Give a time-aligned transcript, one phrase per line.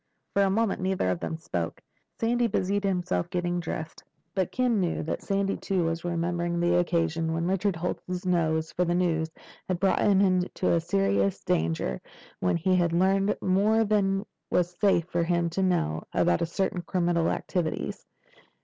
[0.33, 1.79] For a moment neither of them spoke.
[2.19, 4.03] Sandy busied himself getting dressed.
[4.33, 8.83] But Ken knew that Sandy too was remembering the occasion when Richard Holt's nose for
[8.85, 9.29] news
[9.67, 12.01] had brought him into serious danger,
[12.39, 17.29] when he had learned more than was safe for him to know about certain criminal
[17.29, 18.03] activities.